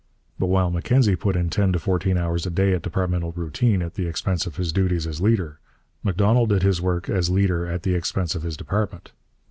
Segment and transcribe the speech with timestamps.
[0.39, 3.93] But while Mackenzie put in ten to fourteen hours a day at departmental routine, at
[3.93, 5.59] the expense of his duties as leader,
[6.01, 9.11] Macdonald did his work as leader at the expense of his department.